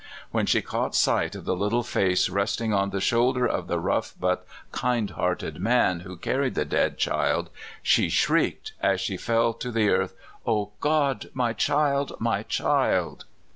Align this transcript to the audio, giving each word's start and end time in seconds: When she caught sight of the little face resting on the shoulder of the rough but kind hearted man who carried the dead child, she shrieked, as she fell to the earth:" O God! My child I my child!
When 0.31 0.47
she 0.47 0.63
caught 0.63 0.95
sight 0.95 1.35
of 1.35 1.45
the 1.45 1.55
little 1.55 1.83
face 1.83 2.27
resting 2.27 2.73
on 2.73 2.89
the 2.89 2.99
shoulder 2.99 3.45
of 3.47 3.67
the 3.67 3.79
rough 3.79 4.15
but 4.19 4.47
kind 4.71 5.11
hearted 5.11 5.59
man 5.61 5.99
who 5.99 6.17
carried 6.17 6.55
the 6.55 6.65
dead 6.65 6.97
child, 6.97 7.51
she 7.83 8.09
shrieked, 8.09 8.73
as 8.81 8.99
she 8.99 9.15
fell 9.15 9.53
to 9.53 9.71
the 9.71 9.89
earth:" 9.89 10.15
O 10.53 10.71
God! 10.79 11.29
My 11.35 11.53
child 11.53 12.13
I 12.13 12.15
my 12.19 12.41
child! 12.41 13.25